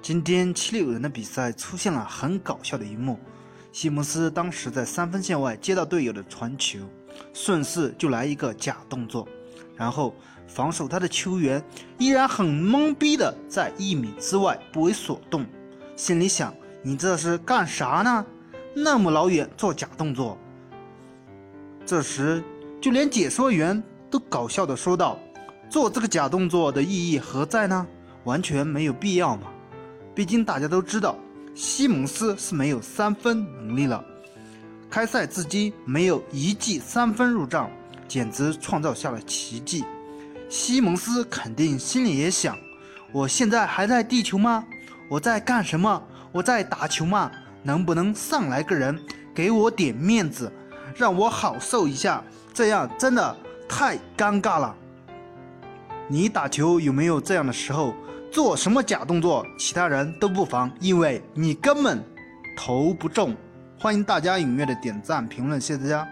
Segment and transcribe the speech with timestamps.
[0.00, 3.18] 今天七六人的比赛出现了很搞笑的一幕，
[3.72, 6.78] 西蒙斯当时在三分线外接到队友的传球，
[7.34, 9.28] 顺势就来一个假动作，
[9.76, 10.14] 然后
[10.46, 11.62] 防守他的球员
[11.98, 15.44] 依然很懵逼的在一米之外不为所动，
[15.94, 18.24] 心里想：你这是干啥呢？
[18.74, 20.38] 那么老远做假动作。
[21.84, 22.42] 这时，
[22.80, 25.18] 就连解说员都搞笑的说道
[25.68, 27.86] ：“做这个假动作的意义何在呢？
[28.24, 29.48] 完全没有必要嘛！
[30.18, 31.16] 毕竟大家都知道，
[31.54, 34.04] 西蒙斯是没有三分能力了。
[34.90, 37.70] 开赛至今没有一记三分入账，
[38.08, 39.84] 简直创造下了奇迹。
[40.48, 42.58] 西蒙斯肯定心里也想：
[43.12, 44.64] 我现在还在地球吗？
[45.08, 46.02] 我在干什么？
[46.32, 47.30] 我在打球吗？
[47.62, 49.00] 能不能上来个人
[49.32, 50.52] 给我点面子？”
[50.98, 53.36] 让我好受一下，这样真的
[53.68, 54.74] 太尴尬了。
[56.10, 57.94] 你打球有没有这样的时候？
[58.30, 62.02] 做什么假动作，其他人都不防，因为你根本
[62.56, 63.36] 投不中。
[63.78, 66.08] 欢迎大家踊跃的点赞评论，谢谢大家。